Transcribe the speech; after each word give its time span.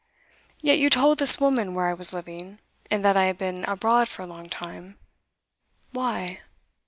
'Yet 0.61 0.79
you 0.79 0.89
told 0.89 1.19
this 1.19 1.39
woman 1.39 1.75
where 1.75 1.85
I 1.85 1.93
was 1.93 2.11
living, 2.11 2.57
and 2.89 3.05
that 3.05 3.15
I 3.15 3.25
had 3.25 3.37
been 3.37 3.63
abroad 3.65 4.09
for 4.09 4.23
a 4.23 4.27
long 4.27 4.49
time. 4.49 4.97
Why? 5.91 6.39